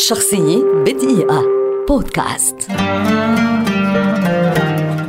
[0.00, 1.44] شخصية بدقيقة.
[1.88, 2.56] بودكاست.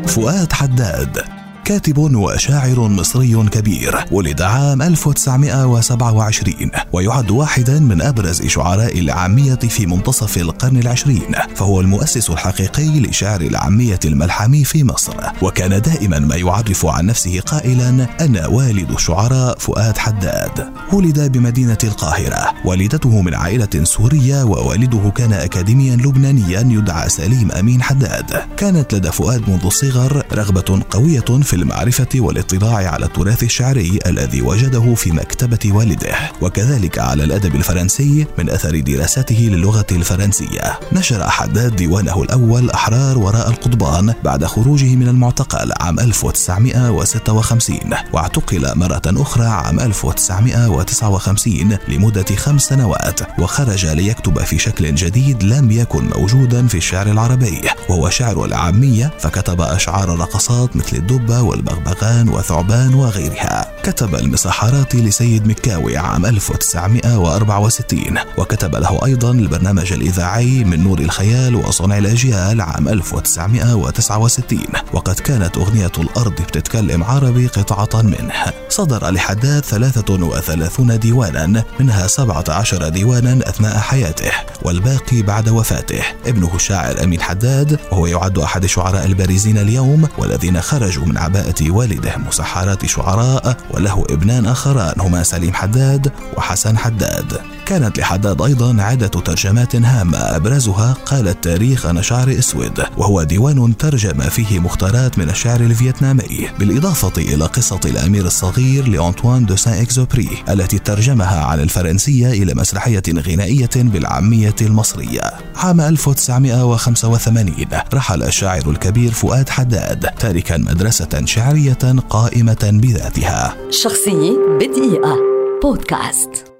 [0.07, 1.40] فؤاد حداد.
[1.65, 10.37] كاتب وشاعر مصري كبير ولد عام 1927 ويعد واحدا من أبرز شعراء العامية في منتصف
[10.37, 17.05] القرن العشرين فهو المؤسس الحقيقي لشعر العامية الملحمي في مصر وكان دائما ما يعرف عن
[17.05, 20.69] نفسه قائلا أنا والد الشعراء فؤاد حداد.
[20.93, 22.53] ولد بمدينة القاهرة.
[22.65, 28.41] والدته من عائلة سورية ووالده كان أكاديميا لبنانيا يدعى سليم أمين حداد.
[28.57, 34.95] كانت لدى فؤاد منذ الصغر رغبة قوية في المعرفة والاطلاع على التراث الشعري الذي وجده
[34.95, 36.15] في مكتبة والده.
[36.41, 40.79] وكذلك على الأدب الفرنسي من أثر دراسته للغة الفرنسية.
[40.93, 47.79] نشر حداد ديوانه الأول أحرار وراء القضبان بعد خروجه من المعتقل عام 1956
[48.13, 53.39] واعتقل مرة أخرى عام 1959 لمدة خمس سنوات.
[53.39, 57.61] وخرج ليكتب في شكل جديد لم يكن موجودا في الشعر العربي.
[57.89, 63.80] وهو شعر العامية فكتب أشعار رقصات مثل الدبة والبغبغان وثعبان وغيرها.
[63.83, 71.97] كتب المسحرات لسيد مكاوي عام 1964 وكتب له أيضا البرنامج الإذاعي من نور الخيال وصنع
[71.97, 74.59] الأجيال عام 1969
[74.93, 78.33] وقد كانت أغنية الأرض بتتكلم عربي قطعة منه.
[78.69, 86.01] صدر لحداد 33 ديوانا منها 17 ديوانا أثناء حياته والباقي بعد وفاته.
[86.25, 92.17] ابنه الشاعر أمين حداد وهو يعد أحد الشعراء البارزين اليوم والذين خرجوا من عباءة والده
[92.17, 97.60] مسحراتي شعراء وله ابنان آخران هما سليم حداد وحسن حداد.
[97.65, 100.17] كانت لحداد أيضا عدة ترجمات هامة.
[100.17, 107.21] أبرزها قال التاريخ أنا شعري أسود وهو ديوان ترجم فيه مختارات من الشعر الفيتنامي بالإضافة
[107.21, 113.69] إلى قصة الأمير الصغير لأنطوان دو سان إكزوبري التي ترجمها عن الفرنسية إلى مسرحية غنائية
[113.75, 115.21] بالعامية المصرية.
[115.55, 123.55] عام 1985 رحل الشاعر الكبير فؤاد حداد تاركا مدرسة شعرية قائمة بذاتها.
[123.69, 125.15] شخصية بدقيقة.
[125.63, 126.50] بودكاست.